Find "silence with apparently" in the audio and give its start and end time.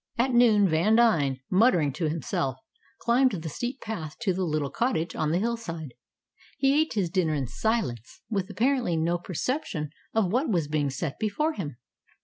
7.45-8.97